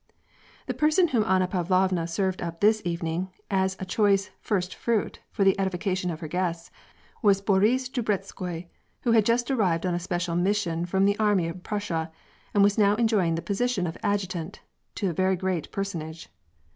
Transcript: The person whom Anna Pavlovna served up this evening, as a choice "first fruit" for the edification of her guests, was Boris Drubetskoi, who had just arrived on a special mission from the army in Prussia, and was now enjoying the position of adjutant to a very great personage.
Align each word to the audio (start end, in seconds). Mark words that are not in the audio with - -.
The 0.65 0.73
person 0.73 1.09
whom 1.09 1.23
Anna 1.25 1.45
Pavlovna 1.47 2.07
served 2.07 2.41
up 2.41 2.59
this 2.59 2.81
evening, 2.83 3.29
as 3.51 3.77
a 3.79 3.85
choice 3.85 4.31
"first 4.39 4.73
fruit" 4.73 5.19
for 5.29 5.43
the 5.43 5.53
edification 5.59 6.09
of 6.09 6.21
her 6.21 6.27
guests, 6.27 6.71
was 7.21 7.39
Boris 7.39 7.87
Drubetskoi, 7.87 8.67
who 9.01 9.11
had 9.11 9.27
just 9.27 9.51
arrived 9.51 9.85
on 9.85 9.93
a 9.93 9.99
special 9.99 10.35
mission 10.35 10.87
from 10.87 11.05
the 11.05 11.19
army 11.19 11.45
in 11.45 11.59
Prussia, 11.59 12.11
and 12.51 12.63
was 12.63 12.79
now 12.79 12.95
enjoying 12.95 13.35
the 13.35 13.43
position 13.43 13.85
of 13.85 13.95
adjutant 14.01 14.61
to 14.95 15.07
a 15.07 15.13
very 15.13 15.35
great 15.35 15.71
personage. 15.71 16.29